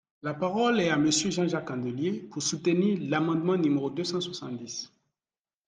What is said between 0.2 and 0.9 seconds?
La parole est